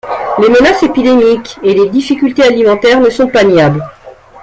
[0.39, 3.87] Les menaces épidémiques et les difficultés alimentaires ne sont pas niables.